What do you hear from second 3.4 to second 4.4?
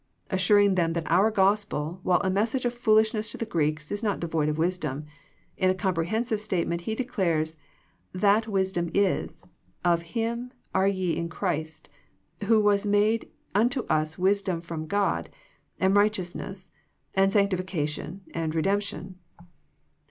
Greeks is not